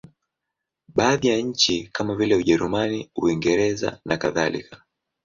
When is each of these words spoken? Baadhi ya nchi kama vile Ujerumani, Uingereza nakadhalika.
Baadhi 0.95 1.27
ya 1.27 1.37
nchi 1.37 1.87
kama 1.91 2.15
vile 2.15 2.35
Ujerumani, 2.35 3.11
Uingereza 3.15 3.99
nakadhalika. 4.05 4.83